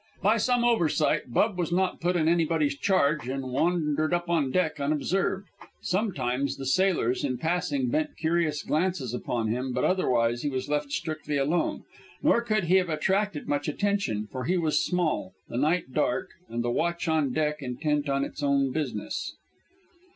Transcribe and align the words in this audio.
By 0.23 0.37
some 0.37 0.63
oversight, 0.63 1.31
Bub 1.31 1.59
was 1.59 1.71
not 1.71 2.01
put 2.01 2.15
in 2.15 2.27
anybody's 2.27 2.75
charge, 2.75 3.27
and 3.29 3.51
wandered 3.51 4.15
up 4.15 4.31
on 4.31 4.49
deck 4.49 4.79
unobserved. 4.79 5.47
Sometimes 5.83 6.57
the 6.57 6.65
sailors, 6.65 7.23
in 7.23 7.37
passing, 7.37 7.87
bent 7.91 8.17
curious 8.17 8.63
glances 8.63 9.13
upon 9.13 9.49
him, 9.49 9.71
but 9.73 9.83
otherwise 9.83 10.41
he 10.41 10.49
was 10.49 10.67
left 10.67 10.91
strictly 10.91 11.37
alone. 11.37 11.83
Nor 12.23 12.41
could 12.41 12.63
he 12.63 12.77
have 12.77 12.89
attracted 12.89 13.47
much 13.47 13.67
attention, 13.67 14.25
for 14.31 14.45
he 14.45 14.57
was 14.57 14.83
small, 14.83 15.33
the 15.47 15.57
night 15.57 15.93
dark, 15.93 16.29
and 16.49 16.63
the 16.63 16.71
watch 16.71 17.07
on 17.07 17.31
deck 17.31 17.61
intent 17.61 18.09
on 18.09 18.25
its 18.25 18.41
own 18.41 18.71
business. 18.71 19.35